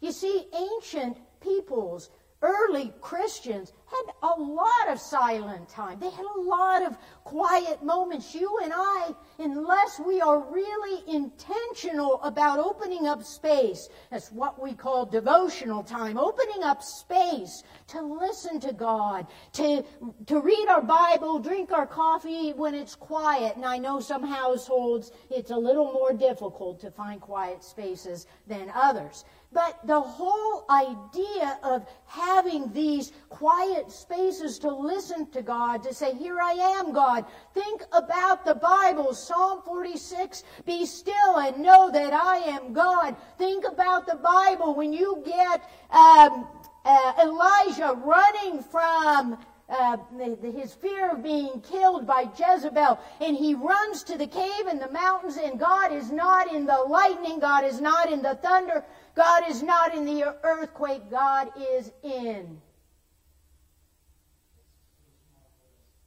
You 0.00 0.12
see, 0.12 0.46
ancient 0.54 1.18
peoples 1.40 2.10
early 2.42 2.92
Christians 3.00 3.72
had 3.86 4.14
a 4.22 4.40
lot 4.40 4.88
of 4.88 4.98
silent 4.98 5.68
time. 5.68 5.98
They 6.00 6.10
had 6.10 6.24
a 6.24 6.40
lot 6.40 6.82
of 6.82 6.96
quiet 7.24 7.82
moments. 7.82 8.34
You 8.34 8.58
and 8.62 8.72
I, 8.74 9.14
unless 9.38 10.00
we 10.00 10.20
are 10.20 10.40
really 10.50 11.02
intentional 11.14 12.20
about 12.22 12.58
opening 12.58 13.06
up 13.06 13.22
space, 13.22 13.88
that's 14.10 14.32
what 14.32 14.60
we 14.60 14.74
call 14.74 15.06
devotional 15.06 15.82
time, 15.82 16.18
opening 16.18 16.62
up 16.62 16.82
space 16.82 17.62
to 17.88 18.02
listen 18.02 18.58
to 18.60 18.72
God, 18.72 19.26
to, 19.52 19.84
to 20.26 20.40
read 20.40 20.66
our 20.68 20.82
Bible, 20.82 21.38
drink 21.38 21.72
our 21.72 21.86
coffee 21.86 22.52
when 22.52 22.74
it's 22.74 22.94
quiet. 22.94 23.56
And 23.56 23.64
I 23.64 23.78
know 23.78 24.00
some 24.00 24.26
households 24.26 25.12
it's 25.30 25.50
a 25.50 25.56
little 25.56 25.92
more 25.92 26.12
difficult 26.12 26.80
to 26.80 26.90
find 26.90 27.20
quiet 27.20 27.62
spaces 27.62 28.26
than 28.46 28.70
others. 28.74 29.24
But 29.52 29.86
the 29.86 30.00
whole 30.00 30.64
idea 30.68 31.58
of 31.62 31.86
having 32.06 32.72
these 32.72 33.12
quiet 33.28 33.75
spaces 33.88 34.58
to 34.60 34.70
listen 34.74 35.30
to 35.30 35.42
God, 35.42 35.82
to 35.82 35.94
say, 35.94 36.14
Here 36.14 36.40
I 36.40 36.52
am, 36.52 36.92
God. 36.92 37.24
Think 37.54 37.82
about 37.92 38.44
the 38.44 38.54
Bible, 38.54 39.14
Psalm 39.14 39.62
46, 39.64 40.44
be 40.64 40.86
still 40.86 41.38
and 41.38 41.58
know 41.58 41.90
that 41.90 42.12
I 42.12 42.38
am 42.38 42.72
God. 42.72 43.16
Think 43.38 43.64
about 43.66 44.06
the 44.06 44.16
Bible 44.16 44.74
when 44.74 44.92
you 44.92 45.22
get 45.24 45.68
um, 45.90 46.48
uh, 46.84 47.12
Elijah 47.22 47.94
running 48.04 48.62
from 48.62 49.38
uh, 49.68 49.96
his 50.42 50.74
fear 50.74 51.10
of 51.10 51.22
being 51.22 51.60
killed 51.60 52.06
by 52.06 52.28
Jezebel, 52.38 52.98
and 53.20 53.36
he 53.36 53.54
runs 53.54 54.04
to 54.04 54.16
the 54.16 54.26
cave 54.26 54.66
in 54.70 54.78
the 54.78 54.90
mountains, 54.90 55.36
and 55.36 55.58
God 55.58 55.92
is 55.92 56.10
not 56.10 56.52
in 56.52 56.66
the 56.66 56.84
lightning, 56.88 57.40
God 57.40 57.64
is 57.64 57.80
not 57.80 58.12
in 58.12 58.22
the 58.22 58.36
thunder, 58.36 58.84
God 59.14 59.42
is 59.48 59.62
not 59.62 59.94
in 59.94 60.04
the 60.04 60.36
earthquake, 60.44 61.10
God 61.10 61.50
is 61.74 61.90
in 62.02 62.60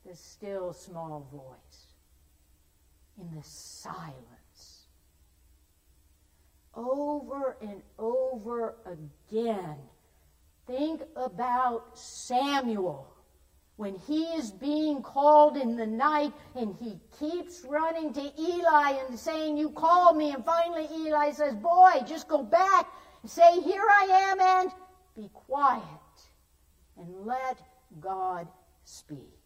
the 0.10 0.16
still 0.16 0.74
small 0.74 1.28
voice, 1.32 1.94
in 3.20 3.36
the 3.36 3.44
silence. 3.44 4.88
Over 6.74 7.58
and 7.62 7.82
over 8.00 8.76
again, 8.86 9.76
think 10.66 11.02
about 11.16 11.98
Samuel 11.98 13.14
when 13.76 13.96
he 14.08 14.24
is 14.34 14.52
being 14.52 15.02
called 15.04 15.58
in 15.58 15.76
the 15.76 15.86
night 15.86 16.34
and 16.56 16.76
he 16.80 17.00
keeps 17.20 17.64
running 17.70 18.12
to 18.14 18.32
Eli 18.40 18.94
and 19.08 19.18
saying, 19.18 19.58
You 19.58 19.70
called 19.70 20.18
me. 20.18 20.32
And 20.32 20.44
finally, 20.44 20.88
Eli 20.92 21.32
says, 21.32 21.56
Boy, 21.56 21.92
just 22.08 22.28
go 22.28 22.44
back 22.44 22.88
and 23.22 23.30
say, 23.30 23.62
Here 23.62 23.86
I 23.88 24.32
am, 24.32 24.42
and 24.42 24.72
be 25.16 25.30
quiet 25.34 25.84
and 26.98 27.26
let 27.26 27.60
God 28.00 28.48
speak. 28.84 29.39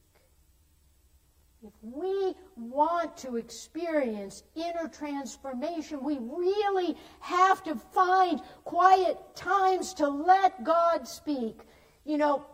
If 1.65 1.71
we 1.81 2.35
want 2.57 3.15
to 3.17 3.37
experience 3.37 4.43
inner 4.53 4.89
transformation, 4.89 6.03
we 6.03 6.17
really 6.19 6.97
have 7.21 7.63
to 7.63 7.75
find 7.75 8.41
quiet 8.65 9.17
times 9.33 9.93
to 9.93 10.09
let 10.09 10.65
God 10.65 11.07
speak. 11.07 11.61
You 12.03 12.17
know, 12.17 12.45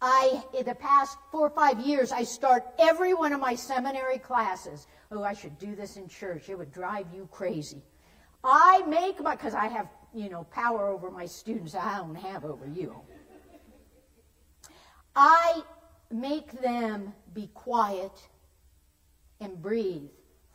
I, 0.00 0.44
in 0.56 0.64
the 0.64 0.76
past 0.76 1.18
four 1.32 1.48
or 1.48 1.50
five 1.50 1.80
years, 1.80 2.12
I 2.12 2.22
start 2.22 2.64
every 2.78 3.14
one 3.14 3.32
of 3.32 3.40
my 3.40 3.56
seminary 3.56 4.18
classes. 4.18 4.86
Oh, 5.10 5.24
I 5.24 5.32
should 5.32 5.58
do 5.58 5.74
this 5.74 5.96
in 5.96 6.06
church. 6.06 6.48
It 6.48 6.56
would 6.56 6.70
drive 6.70 7.06
you 7.12 7.28
crazy. 7.32 7.82
I 8.44 8.82
make 8.86 9.20
my, 9.20 9.34
because 9.34 9.54
I 9.54 9.66
have, 9.66 9.88
you 10.14 10.28
know, 10.28 10.44
power 10.52 10.86
over 10.86 11.10
my 11.10 11.26
students 11.26 11.74
I 11.74 11.96
don't 11.96 12.14
have 12.14 12.44
over 12.44 12.68
you. 12.68 12.94
I 15.16 15.62
make 16.24 16.50
them 16.62 17.12
be 17.34 17.48
quiet 17.52 18.16
and 19.40 19.60
breathe 19.60 20.08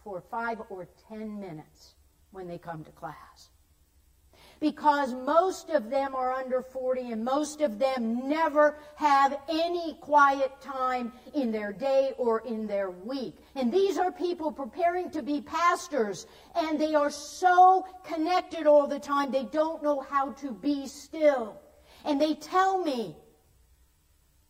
for 0.03 0.19
five 0.31 0.59
or 0.69 0.87
ten 1.07 1.39
minutes 1.39 1.93
when 2.31 2.47
they 2.47 2.57
come 2.57 2.83
to 2.83 2.91
class 2.91 3.49
because 4.59 5.13
most 5.13 5.69
of 5.69 5.89
them 5.89 6.15
are 6.15 6.33
under 6.33 6.61
40 6.61 7.11
and 7.11 7.23
most 7.23 7.61
of 7.61 7.79
them 7.79 8.27
never 8.27 8.77
have 8.95 9.39
any 9.47 9.93
quiet 10.01 10.51
time 10.61 11.13
in 11.33 11.51
their 11.51 11.71
day 11.71 12.11
or 12.17 12.41
in 12.41 12.67
their 12.67 12.89
week. 12.89 13.37
And 13.55 13.71
these 13.71 13.97
are 13.97 14.11
people 14.11 14.51
preparing 14.51 15.09
to 15.11 15.21
be 15.21 15.39
pastors 15.41 16.25
and 16.55 16.79
they 16.79 16.93
are 16.93 17.11
so 17.11 17.85
connected 18.03 18.67
all 18.67 18.87
the 18.87 18.99
time 18.99 19.31
they 19.31 19.45
don't 19.45 19.81
know 19.81 20.01
how 20.01 20.31
to 20.33 20.51
be 20.51 20.87
still. 20.87 21.57
And 22.05 22.19
they 22.19 22.33
tell 22.35 22.83
me, 22.83 23.15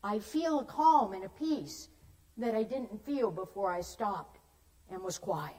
I 0.03 0.19
feel 0.19 0.59
a 0.59 0.65
calm 0.65 1.13
and 1.13 1.23
a 1.23 1.29
peace 1.29 1.89
that 2.38 2.55
I 2.55 2.63
didn't 2.63 3.05
feel 3.05 3.31
before 3.31 3.71
I 3.71 3.81
stopped 3.81 4.39
and 4.89 5.01
was 5.03 5.17
quiet. 5.17 5.55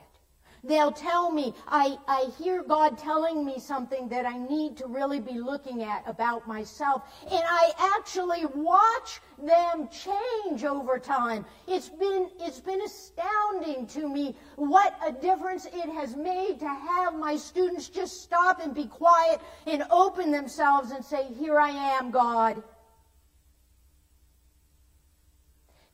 They'll 0.63 0.91
tell 0.91 1.31
me, 1.31 1.55
I, 1.67 1.97
I 2.07 2.29
hear 2.37 2.61
God 2.61 2.97
telling 2.97 3.43
me 3.43 3.57
something 3.57 4.07
that 4.09 4.27
I 4.27 4.37
need 4.37 4.77
to 4.77 4.85
really 4.85 5.19
be 5.19 5.39
looking 5.39 5.81
at 5.81 6.03
about 6.07 6.47
myself. 6.47 7.01
And 7.23 7.41
I 7.43 7.71
actually 7.97 8.45
watch 8.45 9.21
them 9.41 9.89
change 9.89 10.63
over 10.63 10.99
time. 10.99 11.45
It's 11.67 11.89
been, 11.89 12.29
it's 12.39 12.59
been 12.59 12.81
astounding 12.81 13.87
to 13.87 14.07
me 14.07 14.35
what 14.55 14.95
a 15.05 15.11
difference 15.11 15.65
it 15.65 15.89
has 15.89 16.15
made 16.15 16.59
to 16.59 16.67
have 16.67 17.15
my 17.15 17.37
students 17.37 17.89
just 17.89 18.21
stop 18.21 18.61
and 18.61 18.75
be 18.75 18.85
quiet 18.85 19.41
and 19.65 19.83
open 19.89 20.31
themselves 20.31 20.91
and 20.91 21.03
say, 21.03 21.25
Here 21.39 21.59
I 21.59 21.69
am, 21.69 22.11
God. 22.11 22.61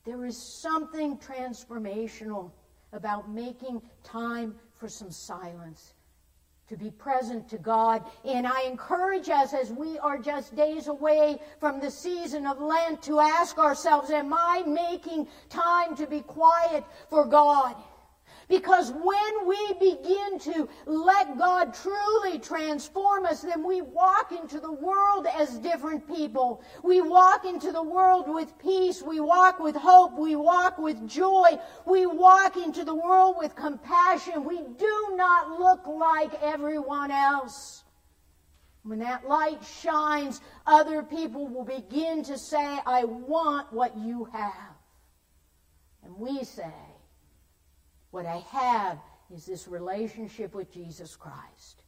There 0.08 0.24
is 0.24 0.38
something 0.38 1.18
transformational 1.18 2.50
about 2.94 3.30
making 3.30 3.82
time 4.02 4.54
for 4.78 4.88
some 4.88 5.10
silence 5.10 5.92
to 6.66 6.78
be 6.78 6.90
present 6.90 7.46
to 7.50 7.58
God. 7.58 8.02
And 8.24 8.46
I 8.46 8.62
encourage 8.62 9.28
us 9.28 9.52
as 9.52 9.70
we 9.70 9.98
are 9.98 10.16
just 10.16 10.56
days 10.56 10.88
away 10.88 11.38
from 11.60 11.78
the 11.78 11.90
season 11.90 12.46
of 12.46 12.58
Lent 12.58 13.02
to 13.02 13.20
ask 13.20 13.58
ourselves, 13.58 14.10
am 14.10 14.32
I 14.32 14.62
making 14.66 15.28
time 15.50 15.94
to 15.96 16.06
be 16.06 16.22
quiet 16.22 16.84
for 17.10 17.26
God? 17.26 17.76
Because 18.48 18.90
when 18.92 19.46
we 19.46 19.72
begin 19.74 20.38
to 20.38 20.68
let 20.86 21.36
God 21.36 21.74
truly 21.74 22.38
transform 22.38 23.26
us, 23.26 23.42
then 23.42 23.62
we 23.62 23.82
walk 23.82 24.32
into 24.32 24.58
the 24.58 24.72
world 24.72 25.26
as 25.36 25.58
different 25.58 26.08
people. 26.08 26.62
We 26.82 27.02
walk 27.02 27.44
into 27.44 27.72
the 27.72 27.82
world 27.82 28.24
with 28.26 28.58
peace. 28.58 29.02
We 29.02 29.20
walk 29.20 29.58
with 29.58 29.76
hope. 29.76 30.18
We 30.18 30.34
walk 30.34 30.78
with 30.78 31.06
joy. 31.06 31.58
We 31.84 32.06
walk 32.06 32.56
into 32.56 32.84
the 32.84 32.94
world 32.94 33.36
with 33.36 33.54
compassion. 33.54 34.44
We 34.44 34.62
do 34.78 35.12
not 35.14 35.58
look 35.58 35.86
like 35.86 36.32
everyone 36.42 37.10
else. 37.10 37.84
When 38.82 39.00
that 39.00 39.28
light 39.28 39.62
shines, 39.82 40.40
other 40.66 41.02
people 41.02 41.46
will 41.46 41.64
begin 41.64 42.22
to 42.24 42.38
say, 42.38 42.78
I 42.86 43.04
want 43.04 43.70
what 43.74 43.94
you 43.98 44.24
have. 44.32 44.74
And 46.02 46.16
we 46.16 46.44
say, 46.44 46.72
what 48.10 48.26
I 48.26 48.38
have 48.50 48.98
is 49.34 49.44
this 49.44 49.68
relationship 49.68 50.54
with 50.54 50.72
Jesus 50.72 51.16
Christ. 51.16 51.82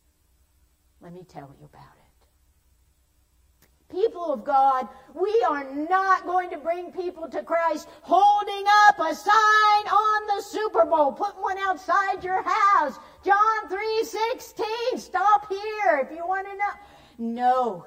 Let 1.01 1.13
me 1.13 1.25
tell 1.25 1.55
you 1.59 1.65
about 1.65 1.95
it. 1.97 2.01
People 3.91 4.33
of 4.33 4.45
God, 4.45 4.89
we 5.15 5.45
are 5.49 5.65
not 5.75 6.25
going 6.25 6.51
to 6.51 6.59
bring 6.59 6.93
people 6.93 7.29
to 7.29 7.43
Christ 7.43 7.89
holding 8.03 8.65
up 8.87 9.01
a 9.01 9.15
sign 9.15 9.87
on 9.89 10.27
the 10.37 10.43
Super 10.43 10.85
Bowl. 10.85 11.13
Put 11.13 11.41
one 11.41 11.59
outside 11.59 12.23
your 12.23 12.43
house. 12.43 12.99
John 13.25 13.69
3:16. 13.69 14.99
Stop 14.99 15.49
here 15.49 16.09
if 16.09 16.17
you 16.17 16.25
want 16.25 16.47
to 16.47 16.55
know. 16.55 16.75
No. 17.19 17.87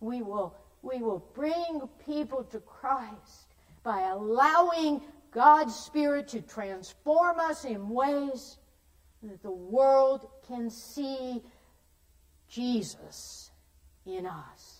We 0.00 0.22
will 0.22 0.56
we 0.80 0.98
will 0.98 1.24
bring 1.34 1.82
people 2.06 2.44
to 2.44 2.60
Christ 2.60 3.54
by 3.82 4.08
allowing 4.08 5.02
God's 5.32 5.74
Spirit 5.74 6.28
to 6.28 6.42
transform 6.42 7.40
us 7.40 7.64
in 7.64 7.88
ways 7.88 8.58
that 9.22 9.42
the 9.42 9.50
world 9.50 10.28
can 10.46 10.70
see 10.70 11.42
Jesus 12.48 13.50
in 14.06 14.26
us. 14.26 14.71